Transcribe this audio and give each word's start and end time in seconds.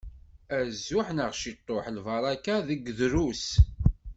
Azuḥ 0.57 1.07
neɣ 1.13 1.31
ciṭuḥ, 1.41 1.85
lbaraka 1.95 2.55
deg 2.67 2.83
drus. 2.99 3.45